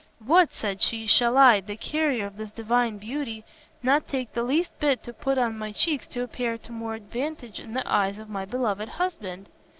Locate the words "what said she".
0.25-1.05